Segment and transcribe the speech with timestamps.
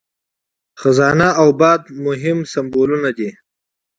[0.81, 3.29] خزانه او باد مهم سمبولونه دي.